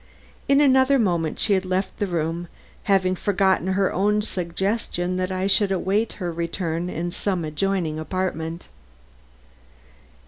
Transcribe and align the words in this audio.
In 0.47 0.59
another 0.61 0.97
moment 0.97 1.37
she 1.37 1.53
had 1.53 1.63
left 1.63 1.99
the 1.99 2.07
room, 2.07 2.47
having 2.85 3.13
forgotten 3.13 3.67
her 3.73 3.93
own 3.93 4.23
suggestion 4.23 5.17
that 5.17 5.31
I 5.31 5.45
should 5.45 5.71
await 5.71 6.13
her 6.13 6.31
return 6.31 6.89
in 6.89 7.11
some 7.11 7.45
adjoining 7.45 7.99
apartment. 7.99 8.67